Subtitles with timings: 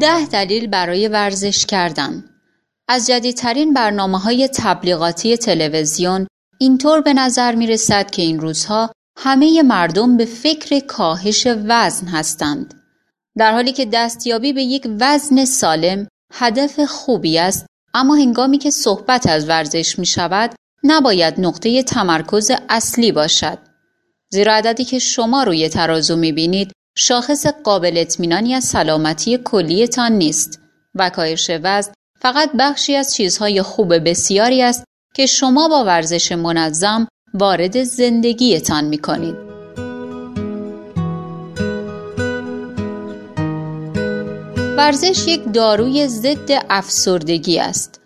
[0.00, 2.24] ده دلیل برای ورزش کردن
[2.88, 6.26] از جدیدترین برنامه های تبلیغاتی تلویزیون
[6.58, 12.74] اینطور به نظر می رسد که این روزها همه مردم به فکر کاهش وزن هستند.
[13.36, 19.26] در حالی که دستیابی به یک وزن سالم هدف خوبی است اما هنگامی که صحبت
[19.26, 20.54] از ورزش می شود
[20.84, 23.58] نباید نقطه تمرکز اصلی باشد.
[24.32, 30.60] زیرا عددی که شما روی ترازو می بینید شاخص قابل اطمینانی از سلامتی کلیتان نیست
[30.94, 37.08] و کاهش وزن فقط بخشی از چیزهای خوب بسیاری است که شما با ورزش منظم
[37.34, 39.34] وارد زندگیتان می کنید.
[44.76, 48.00] ورزش یک داروی ضد افسردگی است.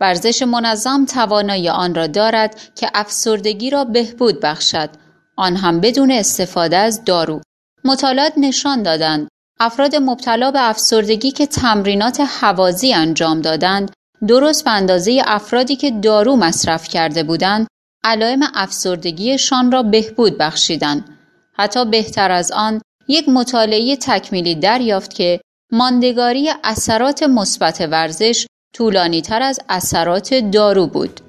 [0.00, 4.90] ورزش منظم توانایی آن را دارد که افسردگی را بهبود بخشد
[5.36, 7.40] آن هم بدون استفاده از دارو
[7.86, 9.28] مطالعات نشان دادند
[9.60, 13.92] افراد مبتلا به افسردگی که تمرینات حوازی انجام دادند
[14.28, 17.66] درست به اندازه افرادی که دارو مصرف کرده بودند
[18.04, 21.18] علائم افسردگیشان را بهبود بخشیدند
[21.52, 25.40] حتی بهتر از آن یک مطالعه تکمیلی دریافت که
[25.72, 31.20] ماندگاری اثرات مثبت ورزش طولانی تر از اثرات دارو بود.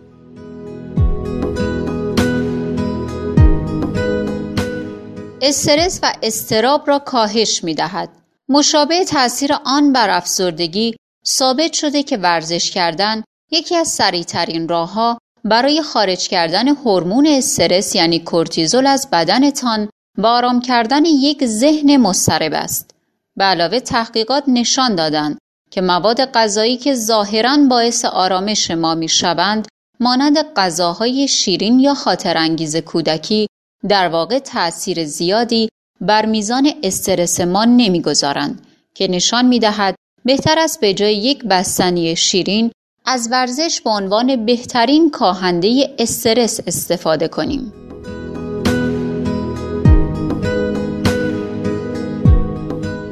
[5.48, 8.10] استرس و استراب را کاهش می دهد.
[8.50, 10.96] مشابه تاثیر آن بر افسردگی
[11.28, 18.20] ثابت شده که ورزش کردن یکی از سریعترین راهها برای خارج کردن هورمون استرس یعنی
[18.20, 22.92] کورتیزول از بدنتان و آرام کردن یک ذهن مضطرب است.
[23.36, 25.38] به علاوه تحقیقات نشان دادند
[25.72, 29.68] که مواد غذایی که ظاهرا باعث آرامش ما می‌شوند
[30.00, 33.48] مانند غذاهای شیرین یا خاطرانگیز کودکی
[33.90, 35.70] در واقع تأثیر زیادی
[36.02, 38.62] بر میزان استرس ما نمی‌گذارند
[38.94, 39.96] که نشان می‌دهد
[40.26, 42.72] بهتر است به جای یک بستنی شیرین
[43.06, 47.74] از ورزش به عنوان بهترین کاهنده استرس استفاده کنیم.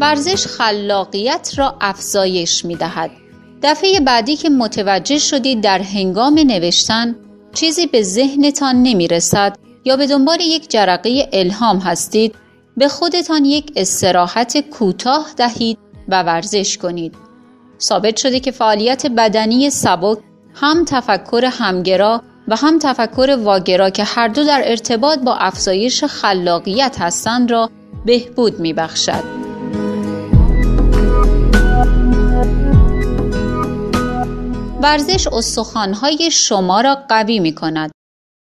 [0.02, 3.12] ورزش خلاقیت را افزایش می دهد.
[3.64, 7.16] دفعه بعدی که متوجه شدید در هنگام نوشتن
[7.54, 12.36] چیزی به ذهنتان نمی رسد یا به دنبال یک جرقه الهام هستید
[12.78, 15.78] به خودتان یک استراحت کوتاه دهید
[16.08, 17.16] و ورزش کنید.
[17.82, 20.18] ثابت شده که فعالیت بدنی سبک
[20.54, 26.96] هم تفکر همگرا و هم تفکر واگرا که هر دو در ارتباط با افزایش خلاقیت
[27.00, 27.70] هستند را
[28.06, 29.24] بهبود می بخشد.
[34.82, 37.92] ورزش استخوانهای شما را قوی می کند.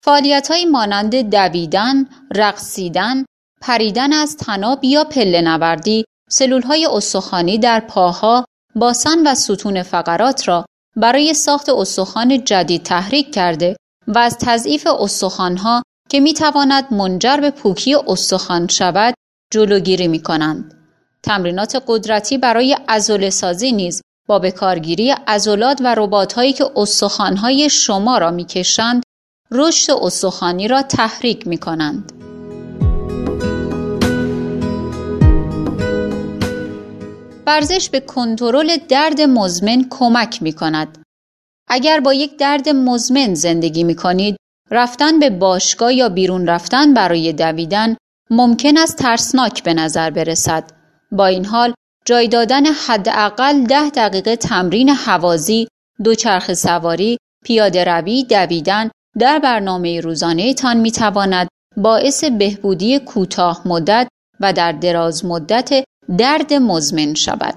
[0.03, 3.25] فعالیت های مانند دویدن، رقصیدن،
[3.61, 8.45] پریدن از تناب یا پله نوردی سلول های استخوانی در پاها،
[8.75, 13.75] باسن و ستون فقرات را برای ساخت استخوان جدید تحریک کرده
[14.07, 19.13] و از تضعیف استخوانها که می تواند منجر به پوکی استخوان شود
[19.51, 20.73] جلوگیری می کنند.
[21.23, 28.31] تمرینات قدرتی برای عضله سازی نیز با بکارگیری عضلات و رباتهایی که استخوانهای شما را
[28.31, 29.03] می‌کشند
[29.51, 32.11] رشد استخوانی را تحریک می کنند.
[37.45, 40.97] ورزش به کنترل درد مزمن کمک می کند.
[41.67, 44.35] اگر با یک درد مزمن زندگی می کنید،
[44.71, 47.95] رفتن به باشگاه یا بیرون رفتن برای دویدن
[48.29, 50.71] ممکن است ترسناک به نظر برسد.
[51.11, 51.73] با این حال
[52.05, 55.67] جای دادن حداقل ده دقیقه تمرین حوازی،
[56.03, 58.89] دوچرخه سواری، پیاده روی، دویدن
[59.19, 64.07] در برنامه روزانه تان می تواند باعث بهبودی کوتاه مدت
[64.39, 65.83] و در دراز مدت
[66.17, 67.55] درد مزمن شود.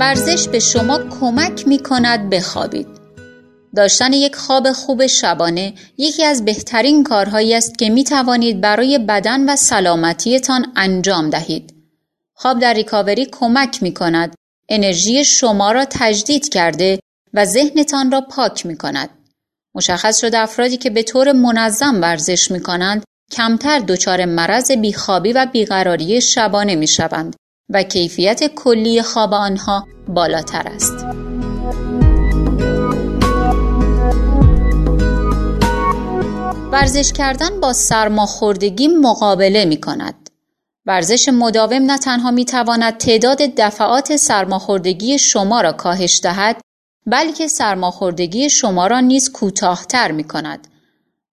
[0.00, 2.86] ورزش به شما کمک می کند بخوابید.
[3.76, 9.50] داشتن یک خواب خوب شبانه یکی از بهترین کارهایی است که می توانید برای بدن
[9.50, 11.74] و سلامتیتان انجام دهید.
[12.34, 14.34] خواب در ریکاوری کمک می کند
[14.70, 17.00] انرژی شما را تجدید کرده
[17.34, 19.10] و ذهنتان را پاک می کند.
[19.74, 25.46] مشخص شده افرادی که به طور منظم ورزش می کنند کمتر دچار مرض بیخوابی و
[25.52, 27.36] بیقراری شبانه می شوند
[27.70, 31.06] و کیفیت کلی خواب آنها بالاتر است.
[36.72, 40.29] ورزش کردن با سرماخوردگی مقابله می کند.
[40.86, 46.60] ورزش مداوم نه تنها می تواند تعداد دفعات سرماخوردگی شما را کاهش دهد
[47.06, 50.68] بلکه سرماخوردگی شما را نیز کوتاهتر می کند.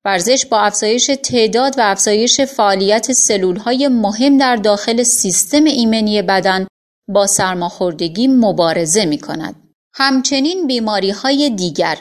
[0.05, 6.67] ورزش با افزایش تعداد و افزایش فعالیت سلولهای مهم در داخل سیستم ایمنی بدن
[7.07, 9.55] با سرماخوردگی مبارزه می کند.
[9.93, 11.97] همچنین بیماری های دیگر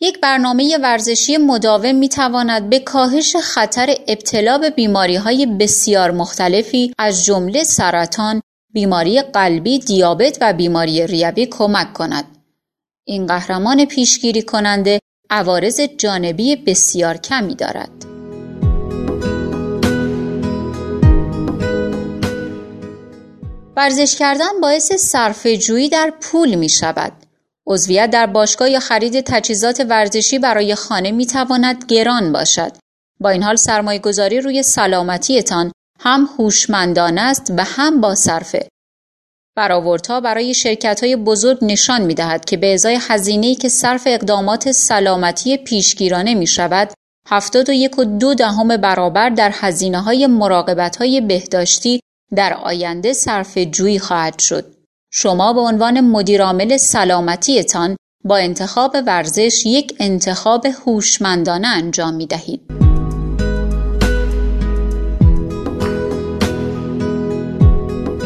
[0.00, 6.94] یک برنامه ورزشی مداوم می تواند به کاهش خطر ابتلا به بیماری های بسیار مختلفی
[6.98, 8.42] از جمله سرطان،
[8.72, 12.24] بیماری قلبی، دیابت و بیماری ریوی کمک کند.
[13.06, 15.00] این قهرمان پیشگیری کننده
[15.30, 17.90] عوارض جانبی بسیار کمی دارد.
[23.76, 27.23] ورزش کردن باعث صرفه‌جویی در پول می شود.
[27.66, 32.72] عضویت در باشگاه یا خرید تجهیزات ورزشی برای خانه می تواند گران باشد.
[33.20, 38.68] با این حال سرمایه گذاری روی سلامتیتان هم هوشمندانه است و هم با صرفه.
[39.56, 40.54] برآوردها برای
[41.02, 46.44] های بزرگ نشان می‌دهد که به ازای هزینه‌ای که صرف اقدامات سلامتی پیشگیرانه
[47.26, 49.50] هفتاد و یک و دو دهم برابر در
[49.94, 52.00] های مراقبت های بهداشتی
[52.34, 54.73] در آینده صرف جویی خواهد شد.
[55.16, 62.60] شما به عنوان مدیرعامل سلامتیتان با انتخاب ورزش یک انتخاب هوشمندانه انجام می دهید.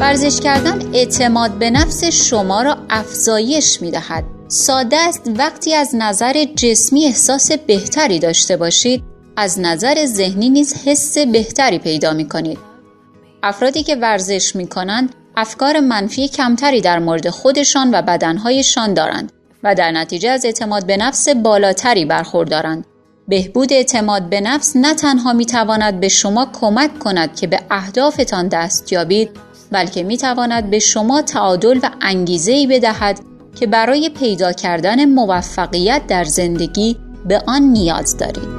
[0.00, 4.24] ورزش کردن اعتماد به نفس شما را افزایش می دهد.
[4.48, 9.04] ساده است وقتی از نظر جسمی احساس بهتری داشته باشید
[9.36, 12.58] از نظر ذهنی نیز حس بهتری پیدا می کنید.
[13.42, 19.32] افرادی که ورزش می کنند افکار منفی کمتری در مورد خودشان و بدنهایشان دارند
[19.62, 22.84] و در نتیجه از اعتماد به نفس بالاتری برخوردارند.
[23.28, 28.48] بهبود اعتماد به نفس نه تنها می تواند به شما کمک کند که به اهدافتان
[28.48, 29.30] دست یابید
[29.72, 33.20] بلکه می تواند به شما تعادل و انگیزه ای بدهد
[33.60, 36.96] که برای پیدا کردن موفقیت در زندگی
[37.28, 38.57] به آن نیاز دارید.